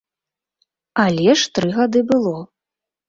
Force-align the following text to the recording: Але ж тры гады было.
Але 1.03 1.29
ж 1.41 1.53
тры 1.59 1.69
гады 1.79 1.99
было. 2.13 2.35